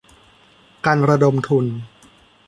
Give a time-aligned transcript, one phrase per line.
[0.85, 1.65] การระดมทุน